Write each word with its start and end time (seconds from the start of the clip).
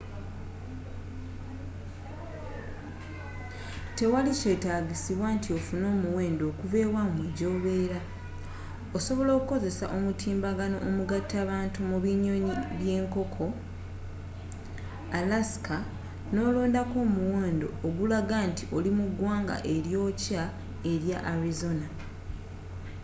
tewali 3.97 4.31
kyetaagisibwa 4.39 5.27
nti 5.35 5.49
offune 5.57 5.85
omuwendo 5.95 6.43
okuva 6.51 6.77
ewamwe 6.85 7.25
gyobera 7.37 7.99
osobola 8.97 9.31
okukozesa 9.33 9.85
omutimbagano 9.97 10.77
omugatta 10.87 11.39
bantu 11.51 11.79
mu 11.89 11.97
binyonyi 12.03 12.53
byenkoko 12.79 13.45
alaska 15.17 15.77
n'olondako 16.33 16.95
omuwendo 17.07 17.67
ogulaga 17.87 18.37
nti 18.49 18.63
oli 18.77 18.91
mu 18.97 19.05
ggwanga 19.11 19.55
eryokya 19.75 20.43
erya 20.91 21.17
arizona 21.31 21.87